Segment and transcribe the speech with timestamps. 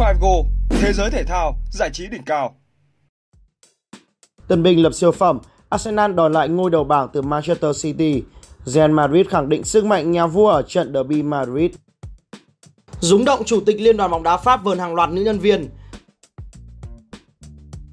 [0.00, 2.54] 5Go, thế giới thể thao, giải trí đỉnh cao.
[4.48, 5.38] Tân binh lập siêu phẩm,
[5.68, 8.22] Arsenal đòi lại ngôi đầu bảng từ Manchester City.
[8.64, 11.70] Real Madrid khẳng định sức mạnh nhà vua ở trận derby Madrid.
[13.00, 15.68] Dúng động chủ tịch Liên đoàn bóng đá Pháp vờn hàng loạt nữ nhân viên.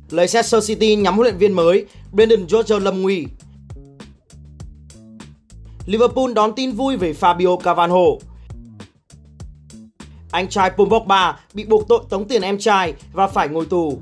[0.10, 3.26] Leicester City nhắm huấn luyện viên mới, Brendan Rodgers lâm nguy.
[5.86, 8.06] Liverpool đón tin vui về Fabio Carvalho.
[10.38, 14.00] Anh trai Paul Pogba bị buộc tội tống tiền em trai và phải ngồi tù.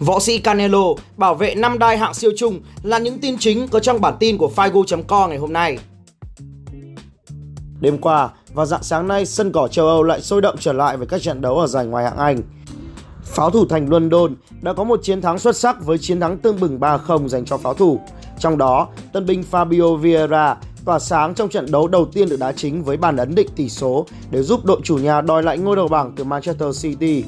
[0.00, 0.84] Võ sĩ Canelo
[1.16, 4.38] bảo vệ năm đai hạng siêu trung là những tin chính có trong bản tin
[4.38, 5.78] của Figo.com ngày hôm nay.
[7.80, 10.96] Đêm qua và dạng sáng nay, sân cỏ châu Âu lại sôi động trở lại
[10.96, 12.42] với các trận đấu ở giải ngoài hạng Anh.
[13.22, 16.60] Pháo thủ thành London đã có một chiến thắng xuất sắc với chiến thắng tương
[16.60, 18.00] bừng 3-0 dành cho pháo thủ.
[18.38, 22.52] Trong đó, tân binh Fabio Vieira tỏa sáng trong trận đấu đầu tiên được đá
[22.52, 25.76] chính với bàn ấn định tỷ số để giúp đội chủ nhà đòi lại ngôi
[25.76, 27.24] đầu bảng từ Manchester City.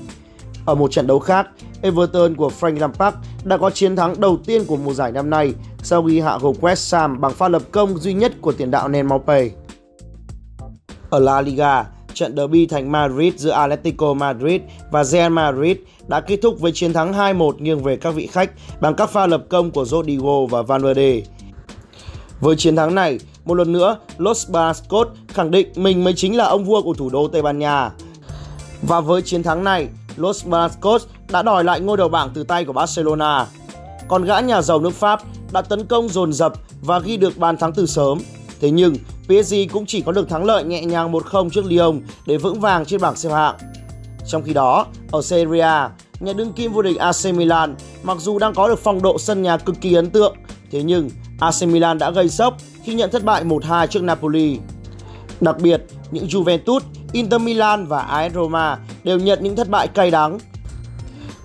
[0.66, 1.46] Ở một trận đấu khác,
[1.82, 5.54] Everton của Frank Lampard đã có chiến thắng đầu tiên của mùa giải năm nay
[5.82, 8.88] sau khi hạ gục West Ham bằng pha lập công duy nhất của tiền đạo
[8.88, 9.51] Nen Maupay.
[11.10, 14.60] Ở La Liga, trận derby thành Madrid giữa Atletico Madrid
[14.91, 15.76] và Real Madrid
[16.09, 19.26] đã kết thúc với chiến thắng 2-1 nghiêng về các vị khách bằng các pha
[19.26, 21.20] lập công của Rodrigo và Valverde.
[22.41, 26.44] Với chiến thắng này, một lần nữa, Los Barcos khẳng định mình mới chính là
[26.44, 27.90] ông vua của thủ đô Tây Ban Nha.
[28.82, 32.64] Và với chiến thắng này, Los Barcos đã đòi lại ngôi đầu bảng từ tay
[32.64, 33.46] của Barcelona.
[34.08, 35.20] Còn gã nhà giàu nước Pháp
[35.52, 36.52] đã tấn công dồn dập
[36.82, 38.18] và ghi được bàn thắng từ sớm.
[38.60, 42.36] Thế nhưng, PSG cũng chỉ có được thắng lợi nhẹ nhàng 1-0 trước Lyon để
[42.36, 43.56] vững vàng trên bảng xếp hạng.
[44.26, 48.38] Trong khi đó, ở Serie A, nhà đương kim vô địch AC Milan mặc dù
[48.38, 50.34] đang có được phong độ sân nhà cực kỳ ấn tượng,
[50.70, 52.56] thế nhưng AC Milan đã gây sốc
[52.87, 54.59] khi nhận thất bại 1-2 trước Napoli.
[55.40, 56.80] Đặc biệt, những Juventus,
[57.12, 60.38] Inter Milan và AS Roma đều nhận những thất bại cay đắng.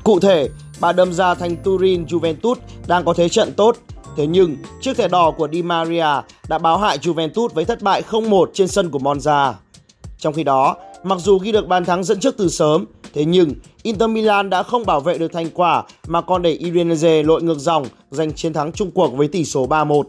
[0.03, 2.55] Cụ thể, bà đâm ra thành Turin Juventus
[2.87, 3.77] đang có thế trận tốt
[4.17, 6.05] Thế nhưng, chiếc thẻ đỏ của Di Maria
[6.47, 9.53] đã báo hại Juventus với thất bại 0-1 trên sân của Monza.
[10.17, 13.53] Trong khi đó, mặc dù ghi được bàn thắng dẫn trước từ sớm, thế nhưng
[13.83, 17.59] Inter Milan đã không bảo vệ được thành quả mà còn để Udinese lội ngược
[17.59, 20.03] dòng giành chiến thắng chung cuộc với tỷ số 3-1.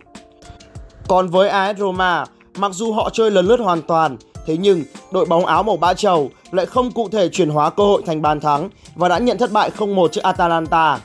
[1.13, 2.25] Còn với AS Roma,
[2.57, 5.95] mặc dù họ chơi lần lướt hoàn toàn, thế nhưng đội bóng áo màu bã
[5.95, 9.39] trầu lại không cụ thể chuyển hóa cơ hội thành bàn thắng và đã nhận
[9.39, 10.99] thất bại 0-1 trước Atalanta.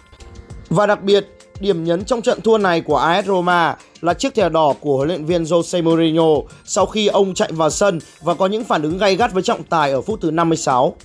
[0.69, 1.28] Và đặc biệt,
[1.59, 5.07] Điểm nhấn trong trận thua này của AS Roma là chiếc thẻ đỏ của huấn
[5.07, 8.97] luyện viên Jose Mourinho sau khi ông chạy vào sân và có những phản ứng
[8.97, 10.95] gay gắt với trọng tài ở phút thứ 56.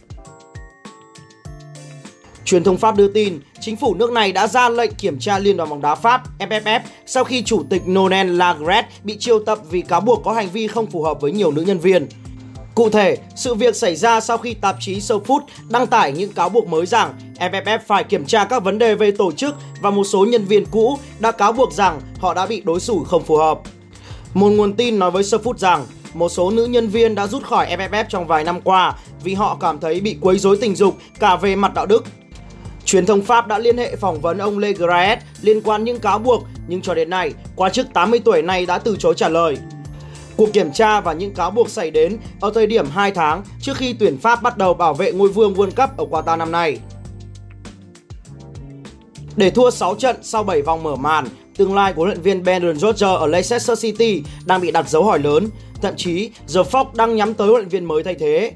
[2.45, 5.57] Truyền thông Pháp đưa tin, chính phủ nước này đã ra lệnh kiểm tra Liên
[5.57, 9.81] đoàn bóng đá Pháp FFF sau khi chủ tịch Nonen Lagret bị triệu tập vì
[9.81, 12.07] cáo buộc có hành vi không phù hợp với nhiều nữ nhân viên.
[12.75, 16.49] Cụ thể, sự việc xảy ra sau khi tạp chí SoFood đăng tải những cáo
[16.49, 20.05] buộc mới rằng FFF phải kiểm tra các vấn đề về tổ chức và một
[20.05, 23.37] số nhân viên cũ đã cáo buộc rằng họ đã bị đối xử không phù
[23.37, 23.61] hợp.
[24.35, 27.77] Một nguồn tin nói với SoFood rằng một số nữ nhân viên đã rút khỏi
[27.77, 31.37] FFF trong vài năm qua vì họ cảm thấy bị quấy rối tình dục cả
[31.37, 32.05] về mặt đạo đức.
[32.93, 36.19] Truyền thông Pháp đã liên hệ phỏng vấn ông Le Graet liên quan những cáo
[36.19, 39.57] buộc, nhưng cho đến nay, quan chức 80 tuổi này đã từ chối trả lời.
[40.37, 43.77] Cuộc kiểm tra và những cáo buộc xảy đến ở thời điểm 2 tháng trước
[43.77, 46.79] khi tuyển Pháp bắt đầu bảo vệ ngôi vương World Cup ở Qatar năm nay.
[49.37, 51.27] Để thua 6 trận sau 7 vòng mở màn,
[51.57, 55.05] tương lai của huấn luyện viên Brendan Rodgers ở Leicester City đang bị đặt dấu
[55.05, 55.49] hỏi lớn.
[55.83, 58.53] Thậm chí, The Fox đang nhắm tới huấn luyện viên mới thay thế.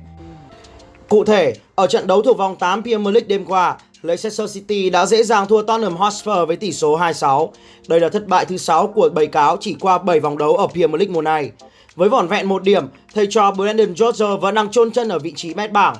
[1.09, 5.07] Cụ thể, ở trận đấu thuộc vòng 8 Premier League đêm qua, Leicester City đã
[5.07, 7.49] dễ dàng thua Tottenham Hotspur với tỷ số 2-6.
[7.89, 10.67] Đây là thất bại thứ 6 của bầy cáo chỉ qua 7 vòng đấu ở
[10.67, 11.51] Premier League mùa này.
[11.95, 15.33] Với vỏn vẹn một điểm, thầy trò Brendan Rodgers vẫn đang chôn chân ở vị
[15.37, 15.97] trí mét bảng.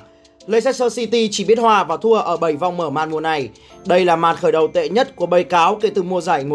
[0.47, 3.49] Leicester City chỉ biết hòa và thua ở 7 vòng mở màn mùa này.
[3.85, 6.45] Đây là màn khởi đầu tệ nhất của bầy cáo kể từ mùa giải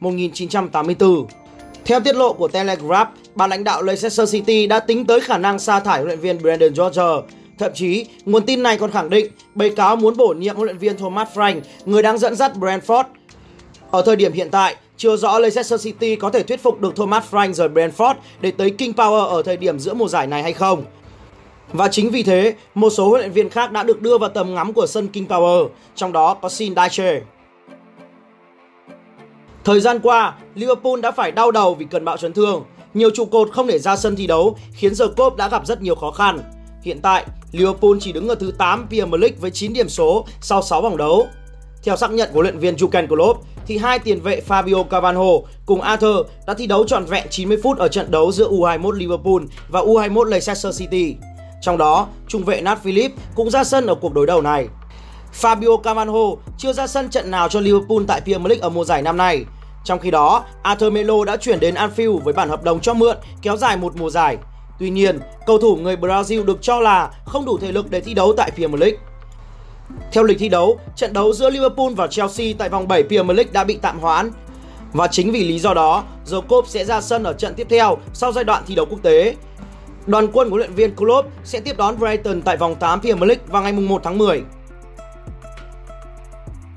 [0.00, 1.24] 1983-1984.
[1.84, 5.58] Theo tiết lộ của Telegraph, ban lãnh đạo Leicester City đã tính tới khả năng
[5.58, 7.24] sa thải huấn luyện viên Brendan Rodgers.
[7.58, 10.78] Thậm chí, nguồn tin này còn khẳng định bầy cáo muốn bổ nhiệm huấn luyện
[10.78, 13.04] viên Thomas Frank, người đang dẫn dắt Brentford.
[13.90, 17.24] Ở thời điểm hiện tại, chưa rõ Leicester City có thể thuyết phục được Thomas
[17.30, 20.52] Frank rời Brentford để tới King Power ở thời điểm giữa mùa giải này hay
[20.52, 20.84] không.
[21.72, 24.54] Và chính vì thế, một số huấn luyện viên khác đã được đưa vào tầm
[24.54, 27.20] ngắm của sân King Power, trong đó có Sin Dyche.
[29.64, 32.64] Thời gian qua, Liverpool đã phải đau đầu vì cần bạo chấn thương.
[32.94, 35.82] Nhiều trụ cột không để ra sân thi đấu khiến The Cop đã gặp rất
[35.82, 36.38] nhiều khó khăn.
[36.82, 37.26] Hiện tại,
[37.56, 40.96] Liverpool chỉ đứng ở thứ 8 Premier League với 9 điểm số sau 6 vòng
[40.96, 41.26] đấu.
[41.82, 45.30] Theo xác nhận của luyện viên Jurgen Klopp, thì hai tiền vệ Fabio Cavanho
[45.66, 49.42] cùng Arthur đã thi đấu trọn vẹn 90 phút ở trận đấu giữa U21 Liverpool
[49.68, 51.16] và U21 Leicester City.
[51.60, 54.68] Trong đó, trung vệ Nat Philip cũng ra sân ở cuộc đối đầu này.
[55.40, 59.02] Fabio Cavanho chưa ra sân trận nào cho Liverpool tại Premier League ở mùa giải
[59.02, 59.44] năm nay.
[59.84, 63.16] Trong khi đó, Arthur Melo đã chuyển đến Anfield với bản hợp đồng cho mượn
[63.42, 64.36] kéo dài một mùa giải.
[64.78, 68.14] Tuy nhiên, cầu thủ người Brazil được cho là không đủ thể lực để thi
[68.14, 68.98] đấu tại Premier League.
[70.12, 73.52] Theo lịch thi đấu, trận đấu giữa Liverpool và Chelsea tại vòng 7 Premier League
[73.52, 74.30] đã bị tạm hoãn.
[74.92, 78.32] Và chính vì lý do đó, Jacob sẽ ra sân ở trận tiếp theo sau
[78.32, 79.34] giai đoạn thi đấu quốc tế.
[80.06, 83.28] Đoàn quân của huấn luyện viên Klopp sẽ tiếp đón Brighton tại vòng 8 Premier
[83.28, 84.42] League vào ngày 1 tháng 10.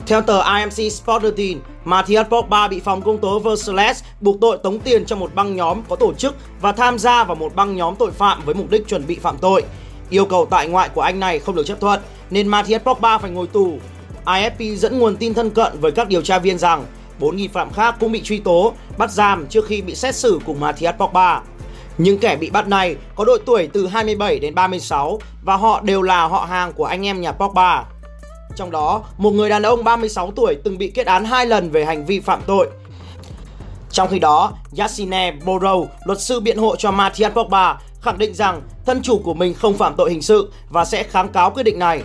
[0.08, 1.60] Theo tờ IMC Sport đưa tin,
[1.90, 5.82] Matthias Pogba bị phòng công tố Versailles buộc tội tống tiền cho một băng nhóm
[5.90, 8.88] có tổ chức và tham gia vào một băng nhóm tội phạm với mục đích
[8.88, 9.64] chuẩn bị phạm tội.
[10.10, 12.00] Yêu cầu tại ngoại của anh này không được chấp thuận
[12.30, 13.78] nên Matthias Pogba phải ngồi tù.
[14.26, 16.86] AFP dẫn nguồn tin thân cận với các điều tra viên rằng
[17.20, 20.40] bốn nghi phạm khác cũng bị truy tố, bắt giam trước khi bị xét xử
[20.46, 21.42] cùng Matthias Pogba.
[21.98, 26.02] Những kẻ bị bắt này có độ tuổi từ 27 đến 36 và họ đều
[26.02, 27.86] là họ hàng của anh em nhà Pogba.
[28.56, 31.86] Trong đó, một người đàn ông 36 tuổi từng bị kết án hai lần về
[31.86, 32.70] hành vi phạm tội.
[33.92, 38.62] Trong khi đó, Yassine Borough, luật sư biện hộ cho Matthias Pogba, khẳng định rằng
[38.86, 41.80] thân chủ của mình không phạm tội hình sự và sẽ kháng cáo quyết định
[41.80, 42.04] này.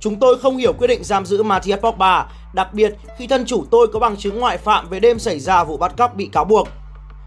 [0.00, 3.64] Chúng tôi không hiểu quyết định giam giữ Matthias Pogba, đặc biệt khi thân chủ
[3.70, 6.44] tôi có bằng chứng ngoại phạm về đêm xảy ra vụ bắt cóc bị cáo
[6.44, 6.68] buộc.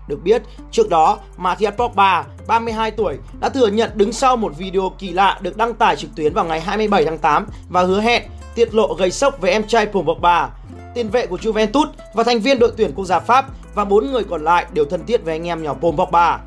[0.07, 0.41] Được biết,
[0.71, 5.39] trước đó, Matthias Pogba, 32 tuổi, đã thừa nhận đứng sau một video kỳ lạ
[5.41, 8.23] được đăng tải trực tuyến vào ngày 27 tháng 8 và hứa hẹn
[8.57, 10.49] tiết lộ gây sốc với em trai Paul Pogba,
[10.95, 13.45] tiền vệ của Juventus và thành viên đội tuyển quốc gia Pháp
[13.75, 16.39] và bốn người còn lại đều thân thiết với anh em nhỏ Paul Pogba.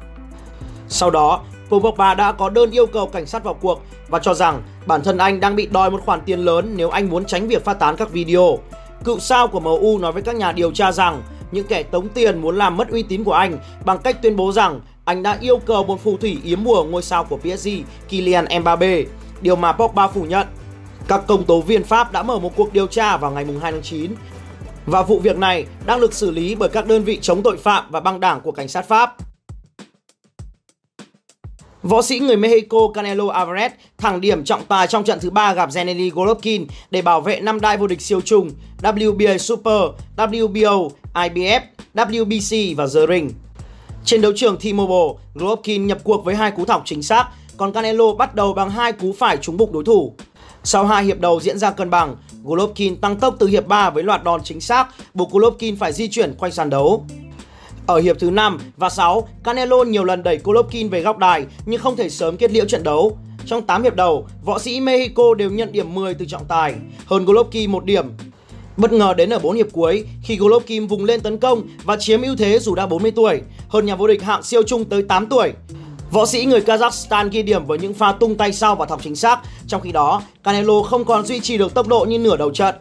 [0.88, 1.40] Sau đó,
[1.70, 5.02] Paul Pogba đã có đơn yêu cầu cảnh sát vào cuộc và cho rằng bản
[5.02, 7.78] thân anh đang bị đòi một khoản tiền lớn nếu anh muốn tránh việc phát
[7.78, 8.58] tán các video.
[9.04, 11.22] Cựu sao của MU nói với các nhà điều tra rằng
[11.52, 14.52] những kẻ tống tiền muốn làm mất uy tín của anh bằng cách tuyên bố
[14.52, 17.68] rằng anh đã yêu cầu một phù thủy yếm bùa ngôi sao của PSG
[18.08, 19.02] Kylian Mbappe,
[19.40, 20.46] điều mà Pogba phủ nhận.
[21.10, 23.82] Các công tố viên Pháp đã mở một cuộc điều tra vào ngày 2 tháng
[23.82, 24.10] 9
[24.86, 27.90] và vụ việc này đang được xử lý bởi các đơn vị chống tội phạm
[27.90, 29.16] và băng đảng của cảnh sát Pháp.
[31.82, 35.70] Võ sĩ người Mexico Canelo Alvarez thẳng điểm trọng tài trong trận thứ ba gặp
[35.74, 38.50] Gennady Golovkin để bảo vệ năm đai vô địch siêu trùng
[38.82, 39.82] WBA Super,
[40.16, 41.60] WBO, IBF,
[41.94, 43.30] WBC và The Ring.
[44.04, 48.12] Trên đấu trường T-Mobile, Golovkin nhập cuộc với hai cú thọc chính xác, còn Canelo
[48.14, 50.14] bắt đầu bằng hai cú phải trúng bụng đối thủ.
[50.64, 54.02] Sau hai hiệp đầu diễn ra cân bằng, Golovkin tăng tốc từ hiệp 3 với
[54.02, 57.04] loạt đòn chính xác, buộc Golovkin phải di chuyển quanh sàn đấu.
[57.86, 61.80] Ở hiệp thứ 5 và 6, Canelo nhiều lần đẩy Golovkin về góc đài nhưng
[61.80, 63.18] không thể sớm kết liễu trận đấu.
[63.46, 66.74] Trong 8 hiệp đầu, võ sĩ Mexico đều nhận điểm 10 từ trọng tài,
[67.06, 68.06] hơn Golovkin một điểm.
[68.76, 72.22] Bất ngờ đến ở 4 hiệp cuối khi Golovkin vùng lên tấn công và chiếm
[72.22, 75.26] ưu thế dù đã 40 tuổi, hơn nhà vô địch hạng siêu trung tới 8
[75.26, 75.52] tuổi.
[76.12, 79.16] Võ sĩ người Kazakhstan ghi điểm với những pha tung tay sau và thọc chính
[79.16, 82.50] xác, trong khi đó Canelo không còn duy trì được tốc độ như nửa đầu
[82.50, 82.74] trận.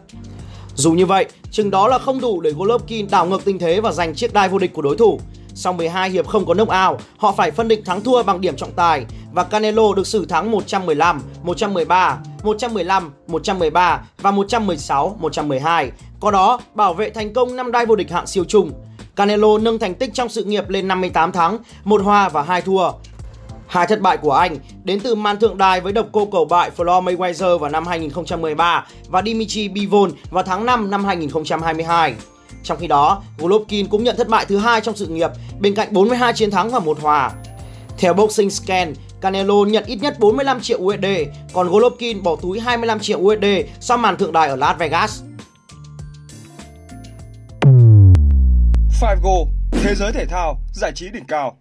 [0.74, 3.92] Dù như vậy, chừng đó là không đủ để Golovkin đảo ngược tình thế và
[3.92, 5.20] giành chiếc đai vô địch của đối thủ.
[5.54, 8.72] Sau 12 hiệp không có knockout, họ phải phân định thắng thua bằng điểm trọng
[8.72, 15.90] tài và Canelo được xử thắng 115, 113, 115, 113 và 116, 112.
[16.20, 18.72] Có đó, bảo vệ thành công năm đai vô địch hạng siêu trung.
[19.16, 22.90] Canelo nâng thành tích trong sự nghiệp lên 58 thắng, một hòa và hai thua.
[23.70, 26.70] Hai thất bại của anh đến từ màn thượng đài với độc cô cầu bại
[26.76, 32.14] Floyd Mayweather vào năm 2013 và Dimitri Bivol vào tháng 5 năm 2022.
[32.62, 35.30] Trong khi đó, Golovkin cũng nhận thất bại thứ hai trong sự nghiệp
[35.60, 37.32] bên cạnh 42 chiến thắng và một hòa.
[37.98, 41.06] Theo Boxing Scan, Canelo nhận ít nhất 45 triệu USD,
[41.52, 43.44] còn Golovkin bỏ túi 25 triệu USD
[43.80, 45.22] sau màn thượng đài ở Las Vegas.
[49.00, 51.56] 5Go, thế giới thể thao, giải trí đỉnh cao.